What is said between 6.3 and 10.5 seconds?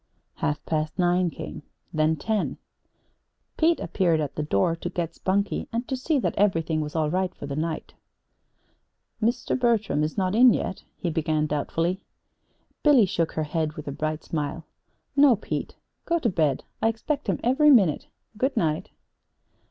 everything was all right for the night. "Mr. Bertram is not